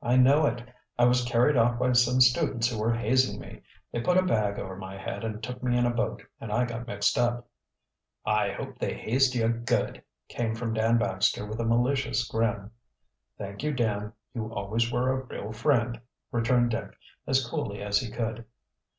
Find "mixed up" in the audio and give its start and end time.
6.86-7.46